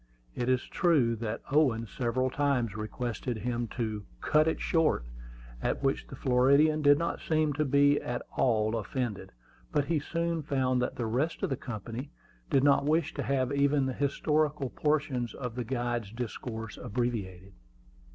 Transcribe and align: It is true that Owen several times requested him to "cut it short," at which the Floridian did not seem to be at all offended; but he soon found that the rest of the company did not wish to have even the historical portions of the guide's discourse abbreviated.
It 0.33 0.49
is 0.49 0.63
true 0.63 1.15
that 1.17 1.43
Owen 1.51 1.85
several 1.85 2.31
times 2.31 2.75
requested 2.75 3.37
him 3.37 3.67
to 3.77 4.03
"cut 4.19 4.47
it 4.47 4.59
short," 4.59 5.05
at 5.61 5.83
which 5.83 6.07
the 6.07 6.15
Floridian 6.15 6.81
did 6.81 6.97
not 6.97 7.19
seem 7.19 7.53
to 7.53 7.63
be 7.65 8.01
at 8.01 8.23
all 8.35 8.75
offended; 8.75 9.31
but 9.71 9.85
he 9.85 9.99
soon 9.99 10.41
found 10.41 10.81
that 10.81 10.95
the 10.95 11.05
rest 11.05 11.43
of 11.43 11.51
the 11.51 11.55
company 11.55 12.09
did 12.49 12.63
not 12.63 12.83
wish 12.83 13.13
to 13.13 13.21
have 13.21 13.51
even 13.53 13.85
the 13.85 13.93
historical 13.93 14.71
portions 14.71 15.35
of 15.35 15.53
the 15.53 15.63
guide's 15.63 16.11
discourse 16.11 16.77
abbreviated. 16.81 17.53